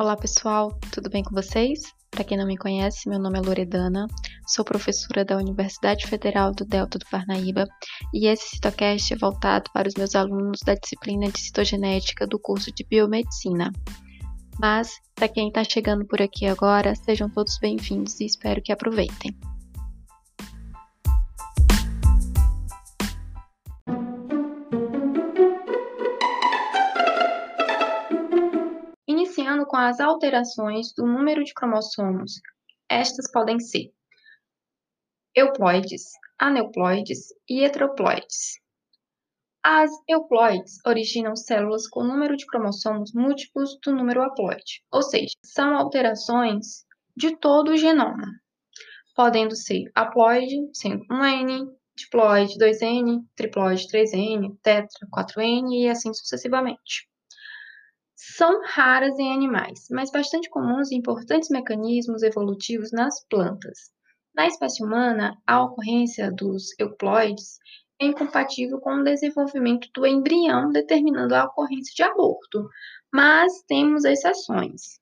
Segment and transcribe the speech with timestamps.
[0.00, 1.92] Olá pessoal, tudo bem com vocês?
[2.10, 4.06] Para quem não me conhece, meu nome é Loredana,
[4.46, 7.66] sou professora da Universidade Federal do Delta do Parnaíba
[8.14, 12.72] e esse Citocast é voltado para os meus alunos da disciplina de citogenética do curso
[12.74, 13.70] de biomedicina.
[14.58, 19.36] Mas, para quem está chegando por aqui agora, sejam todos bem-vindos e espero que aproveitem.
[29.70, 32.40] Com as alterações do número de cromossomos,
[32.88, 33.92] estas podem ser
[35.32, 36.06] euploides,
[36.36, 38.58] aneuploides e heteroploides.
[39.62, 45.76] As euploides originam células com número de cromossomos múltiplos do número haploide, ou seja, são
[45.76, 46.84] alterações
[47.16, 48.26] de todo o genoma,
[49.14, 57.09] podendo ser haploide, sendo 1N, diploide, 2N, triploide, 3N, tetra, 4N e assim sucessivamente.
[58.36, 63.90] São raras em animais, mas bastante comuns e importantes mecanismos evolutivos nas plantas.
[64.34, 67.58] Na espécie humana, a ocorrência dos euploides
[68.00, 72.68] é incompatível com o desenvolvimento do embrião, determinando a ocorrência de aborto,
[73.12, 75.00] mas temos exceções.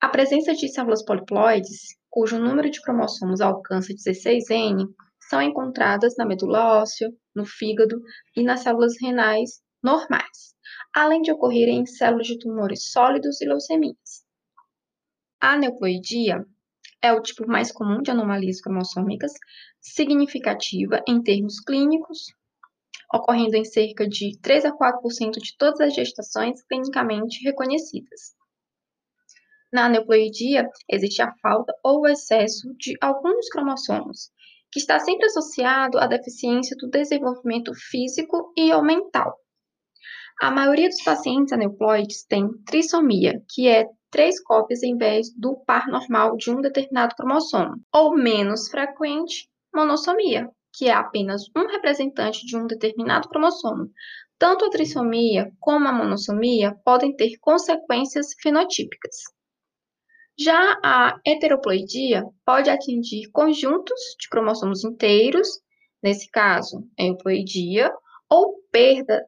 [0.00, 4.88] A presença de células poliploides, cujo número de cromossomos alcança 16N,
[5.28, 8.02] são encontradas na medula óssea, no fígado
[8.34, 10.54] e nas células renais normais,
[10.94, 14.24] além de ocorrerem em células de tumores sólidos e leucemias.
[15.40, 16.44] A aneuploidia
[17.00, 19.32] é o tipo mais comum de anomalias cromossômicas,
[19.80, 22.26] significativa em termos clínicos,
[23.12, 28.36] ocorrendo em cerca de 3 a 4% de todas as gestações clinicamente reconhecidas.
[29.72, 34.30] Na aneuploidia, existe a falta ou o excesso de alguns cromossomos,
[34.72, 39.38] que está sempre associado à deficiência do desenvolvimento físico e ou mental.
[40.40, 45.88] A maioria dos pacientes aneuploides tem trissomia, que é três cópias em vez do par
[45.88, 52.56] normal de um determinado cromossomo, ou menos frequente, monossomia, que é apenas um representante de
[52.56, 53.90] um determinado cromossomo.
[54.38, 59.16] Tanto a trissomia como a monossomia podem ter consequências fenotípicas.
[60.38, 65.48] Já a heteroploidia pode atingir conjuntos de cromossomos inteiros,
[66.00, 67.92] nesse caso, euploidia,
[68.30, 69.26] ou perda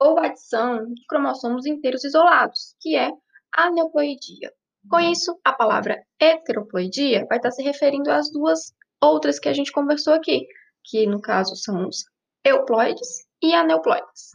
[0.00, 3.10] ou adição de cromossomos inteiros isolados, que é
[3.52, 4.50] aneuploidia.
[4.88, 5.12] Com uhum.
[5.12, 10.14] isso, a palavra heteroploidia vai estar se referindo às duas outras que a gente conversou
[10.14, 10.46] aqui,
[10.84, 12.04] que no caso são os
[12.44, 14.30] euploides e aneuploides.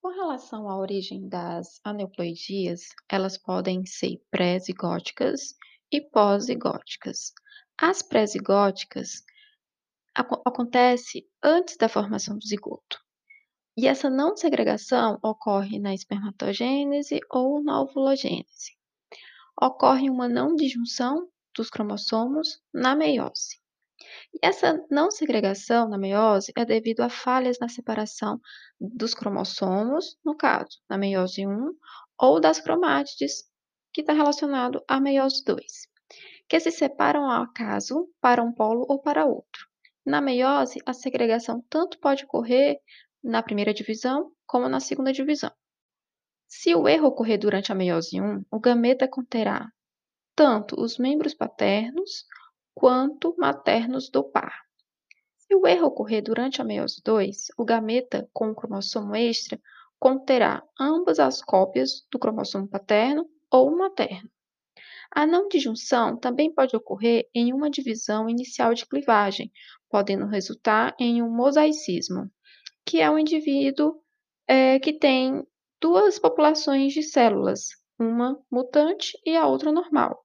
[0.00, 5.54] Com relação à origem das aneuploidias, elas podem ser pré-zigóticas
[5.92, 7.34] e pós-zigóticas.
[7.78, 9.22] As pré-zigóticas
[10.14, 12.98] acontece antes da formação do zigoto.
[13.76, 18.72] E essa não segregação ocorre na espermatogênese ou na ovulogênese.
[19.60, 23.60] Ocorre uma não disjunção dos cromossomos na meiose.
[24.34, 28.40] E essa não segregação na meiose é devido a falhas na separação
[28.80, 31.72] dos cromossomos, no caso, na meiose 1,
[32.18, 33.44] ou das cromátides,
[33.92, 35.88] que está relacionado à meiose 2,
[36.48, 39.68] que se separam ao acaso para um polo ou para outro.
[40.04, 42.78] Na meiose, a segregação tanto pode ocorrer
[43.22, 45.52] na primeira divisão como na segunda divisão.
[46.48, 49.70] Se o erro ocorrer durante a meiose 1, o gameta conterá
[50.34, 52.26] tanto os membros paternos
[52.74, 54.54] quanto maternos do par.
[55.36, 59.60] Se o erro ocorrer durante a meiose 2, o gameta com o cromossomo extra
[59.98, 64.30] conterá ambas as cópias do cromossomo paterno ou materno.
[65.14, 69.52] A não disjunção também pode ocorrer em uma divisão inicial de clivagem,
[69.90, 72.30] podendo resultar em um mosaicismo,
[72.86, 74.00] que é um indivíduo
[74.48, 75.46] é, que tem
[75.78, 77.68] duas populações de células,
[77.98, 80.24] uma mutante e a outra normal.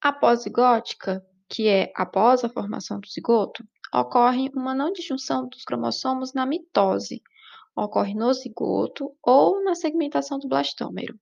[0.00, 3.62] A pós-zigótica, que é após a formação do zigoto,
[3.94, 7.22] ocorre uma não disjunção dos cromossomos na mitose,
[7.76, 11.16] ocorre no zigoto ou na segmentação do blastômero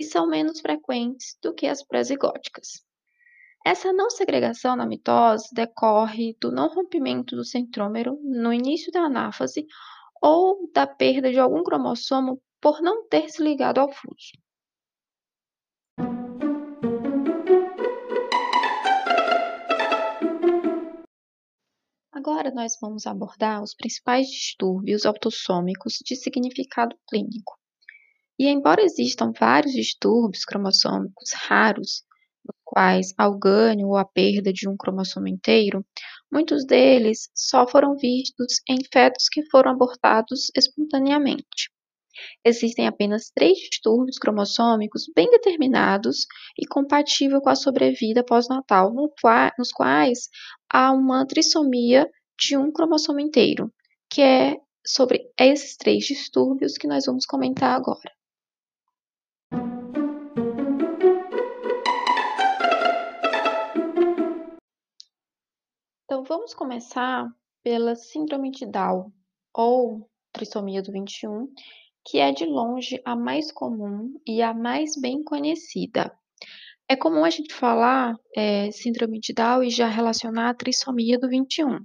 [0.00, 2.82] e são menos frequentes do que as pré-zigóticas.
[3.66, 9.66] Essa não segregação na mitose decorre do não rompimento do centrômero no início da anáfase
[10.22, 14.32] ou da perda de algum cromossomo por não ter se ligado ao fluxo.
[22.10, 27.59] Agora nós vamos abordar os principais distúrbios autossômicos de significado clínico.
[28.40, 32.04] E embora existam vários distúrbios cromossômicos raros,
[32.42, 35.84] nos quais há o ganho ou a perda de um cromossomo inteiro,
[36.32, 41.70] muitos deles só foram vistos em fetos que foram abortados espontaneamente.
[42.42, 46.24] Existem apenas três distúrbios cromossômicos bem determinados
[46.58, 48.90] e compatíveis com a sobrevida pós-natal,
[49.58, 50.30] nos quais
[50.72, 52.08] há uma trissomia
[52.38, 53.70] de um cromossomo inteiro,
[54.08, 58.10] que é sobre esses três distúrbios que nós vamos comentar agora.
[66.20, 67.26] Então, vamos começar
[67.64, 69.10] pela síndrome de Down,
[69.54, 71.48] ou trissomia do 21,
[72.04, 76.12] que é de longe a mais comum e a mais bem conhecida.
[76.86, 81.26] É comum a gente falar é, síndrome de Down e já relacionar a trissomia do
[81.26, 81.78] 21,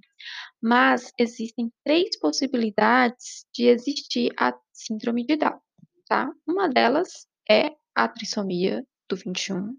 [0.62, 5.62] mas existem três possibilidades de existir a síndrome de Down,
[6.10, 6.30] tá?
[6.46, 9.78] Uma delas é a trissomia do 21,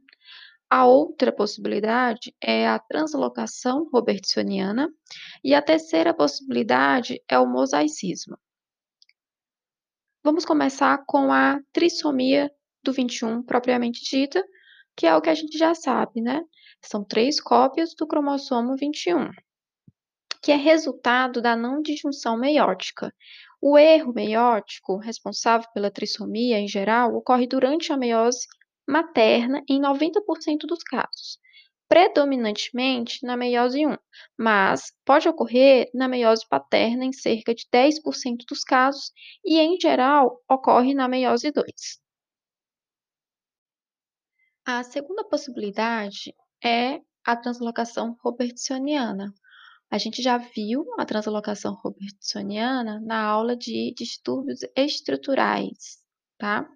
[0.69, 4.89] a outra possibilidade é a translocação robertsoniana
[5.43, 8.37] e a terceira possibilidade é o mosaicismo.
[10.25, 12.51] Vamos começar com a trissomia
[12.83, 14.45] do 21 propriamente dita,
[14.97, 16.43] que é o que a gente já sabe, né?
[16.83, 19.31] São três cópias do cromossomo 21,
[20.43, 23.15] que é resultado da não disjunção meiótica.
[23.61, 28.47] O erro meiótico, responsável pela trissomia em geral, ocorre durante a meiose
[28.87, 31.39] materna em 90% dos casos,
[31.89, 33.97] predominantemente na meiose 1,
[34.39, 39.13] mas pode ocorrer na meiose paterna em cerca de 10% dos casos
[39.45, 41.65] e, em geral, ocorre na meiose 2.
[44.65, 46.35] A segunda possibilidade
[46.65, 49.33] é a translocação robertsoniana.
[49.89, 56.03] A gente já viu a translocação robertsoniana na aula de distúrbios estruturais,
[56.37, 56.69] tá?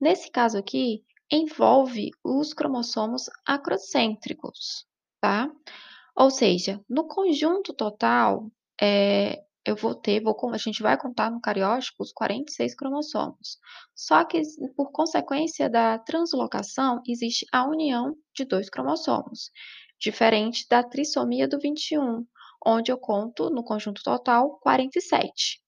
[0.00, 4.86] Nesse caso aqui, envolve os cromossomos acrocêntricos,
[5.20, 5.50] tá?
[6.16, 8.50] Ou seja, no conjunto total,
[8.80, 13.58] é, eu vou ter, vou, a gente vai contar no cariótipo os 46 cromossomos.
[13.94, 14.40] Só que,
[14.76, 19.50] por consequência da translocação, existe a união de dois cromossomos,
[19.98, 22.24] diferente da trissomia do 21,
[22.64, 25.63] onde eu conto, no conjunto total, 47.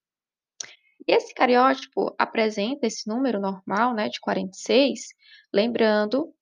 [1.07, 5.01] Esse cariótipo apresenta esse número normal, né, de 46,
[5.53, 6.35] lembrando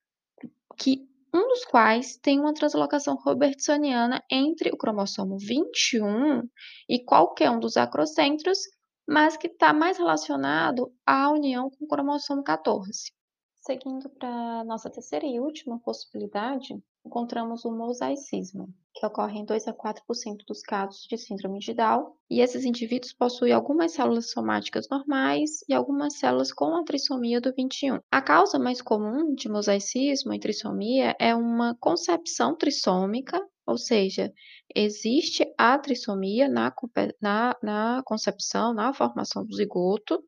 [0.79, 6.49] que um dos quais tem uma translocação robertsoniana entre o cromossomo 21
[6.89, 8.59] e qualquer um dos acrocentros,
[9.07, 13.13] mas que está mais relacionado à união com o cromossomo 14.
[13.57, 19.69] Seguindo para a nossa terceira e última possibilidade, encontramos o mosaicismo, que ocorre em 2
[19.69, 20.01] a 4%
[20.47, 25.75] dos casos de síndrome de Down, e esses indivíduos possuem algumas células somáticas normais e
[25.75, 27.99] algumas células com a trissomia do 21.
[28.11, 34.33] A causa mais comum de mosaicismo e trissomia é uma concepção trissômica, ou seja,
[34.75, 36.73] existe a trissomia na,
[37.21, 40.23] na, na concepção, na formação do zigoto,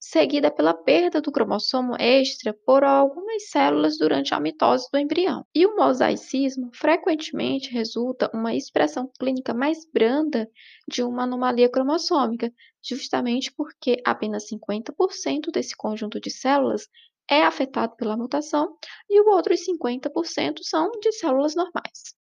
[0.00, 5.44] seguida pela perda do cromossomo extra por algumas células durante a mitose do embrião.
[5.54, 10.48] E o mosaicismo frequentemente resulta uma expressão clínica mais branda
[10.86, 12.52] de uma anomalia cromossômica,
[12.82, 16.88] justamente porque apenas 50% desse conjunto de células
[17.30, 18.76] é afetado pela mutação
[19.08, 22.17] e os outros 50% são de células normais.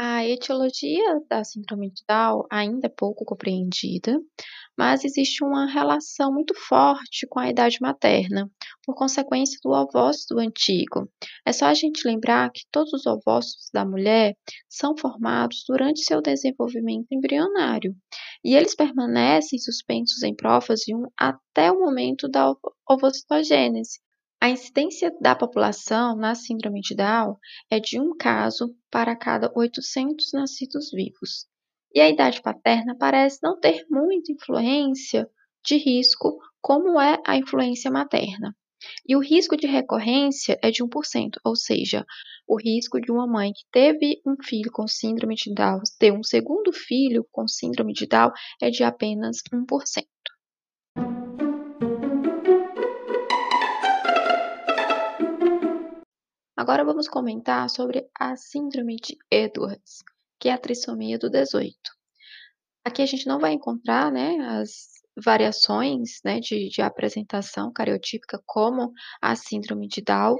[0.00, 4.16] A etiologia da síndrome de Down ainda é pouco compreendida,
[4.78, 8.48] mas existe uma relação muito forte com a idade materna,
[8.84, 11.10] por consequência do ovócito antigo.
[11.44, 14.36] É só a gente lembrar que todos os ovócitos da mulher
[14.68, 17.92] são formados durante seu desenvolvimento embrionário,
[18.44, 22.54] e eles permanecem suspensos em prófase 1 até o momento da
[22.88, 23.98] ovocitogênese,
[24.40, 27.36] a incidência da população na síndrome de Down
[27.70, 31.46] é de um caso para cada 800 nascidos vivos,
[31.92, 35.28] e a idade paterna parece não ter muita influência
[35.64, 38.56] de risco, como é a influência materna.
[39.06, 42.06] E o risco de recorrência é de 1%, ou seja,
[42.46, 46.22] o risco de uma mãe que teve um filho com síndrome de Down ter um
[46.22, 48.30] segundo filho com síndrome de Down
[48.62, 50.06] é de apenas 1%.
[56.68, 60.04] Agora vamos comentar sobre a síndrome de Edwards,
[60.38, 61.74] que é a trissomia do 18.
[62.84, 68.92] Aqui a gente não vai encontrar né, as variações né, de, de apresentação cariotípica como
[69.18, 70.36] a síndrome de Down.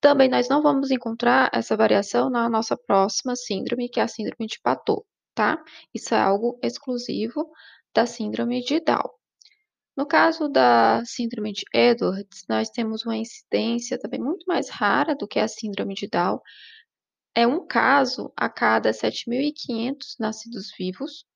[0.00, 4.46] Também nós não vamos encontrar essa variação na nossa próxima síndrome, que é a síndrome
[4.46, 5.62] de Patot, tá?
[5.92, 7.46] Isso é algo exclusivo
[7.94, 9.17] da síndrome de Down.
[9.98, 15.26] No caso da síndrome de Edwards, nós temos uma incidência também muito mais rara do
[15.26, 16.40] que a síndrome de Down.
[17.34, 21.26] é um caso a cada 7.500 nascidos vivos,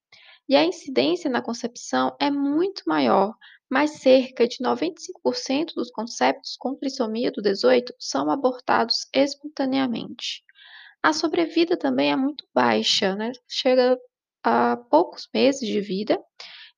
[0.48, 3.34] e a incidência na concepção é muito maior,
[3.68, 10.44] mas cerca de 95% dos conceptos com trissomia do 18 são abortados espontaneamente.
[11.02, 13.32] A sobrevida também é muito baixa, né?
[13.48, 13.98] chega
[14.44, 16.16] a poucos meses de vida,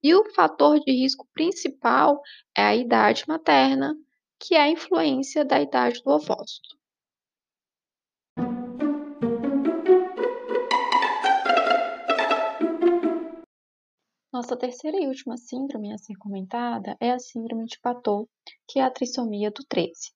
[0.05, 2.21] e o fator de risco principal
[2.55, 3.97] é a idade materna,
[4.39, 6.77] que é a influência da idade do ovócito.
[14.31, 18.29] Nossa terceira e última síndrome a ser comentada é a síndrome de Patot,
[18.69, 20.13] que é a trissomia do 13.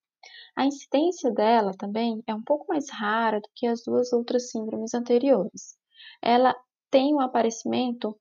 [0.55, 4.93] A incidência dela também é um pouco mais rara do que as duas outras síndromes
[4.93, 5.79] anteriores.
[6.21, 6.55] Ela
[6.91, 8.19] tem um aparecimento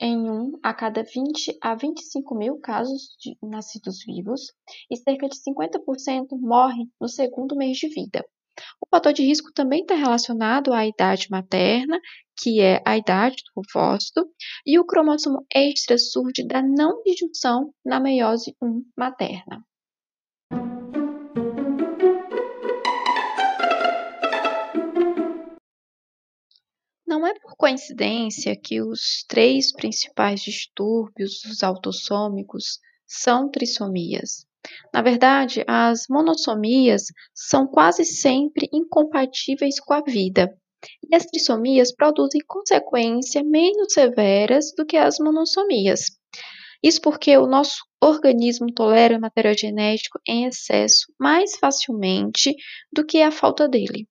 [0.00, 4.52] em um a cada 20 a 25 mil casos de nascidos vivos
[4.90, 8.24] e cerca de 50% morrem no segundo mês de vida.
[8.80, 12.00] O fator de risco também está relacionado à idade materna,
[12.36, 14.28] que é a idade do ovócito,
[14.66, 19.64] e o cromossomo extra surge da não disjunção na meiose 1 materna.
[27.08, 34.44] Não é por coincidência que os três principais distúrbios dos autossômicos são trissomias.
[34.92, 40.54] Na verdade, as monossomias são quase sempre incompatíveis com a vida,
[41.10, 46.10] e as trissomias produzem consequências menos severas do que as monossomias.
[46.82, 52.54] Isso porque o nosso organismo tolera material genético em excesso mais facilmente
[52.92, 54.06] do que a falta dele.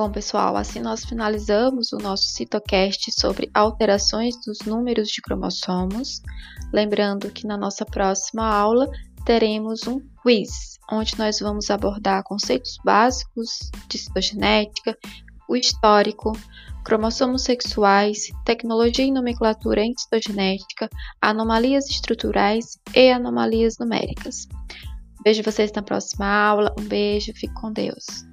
[0.00, 6.22] Bom, pessoal, assim nós finalizamos o nosso CitoCast sobre alterações dos números de cromossomos.
[6.72, 8.88] Lembrando que na nossa próxima aula
[9.26, 14.96] teremos um quiz, onde nós vamos abordar conceitos básicos de citogenética,
[15.46, 16.32] o histórico,
[16.82, 20.88] cromossomos sexuais, tecnologia e nomenclatura em citogenética,
[21.20, 24.48] anomalias estruturais e anomalias numéricas.
[25.22, 26.74] Vejo vocês na próxima aula.
[26.80, 28.29] Um beijo, fique com Deus.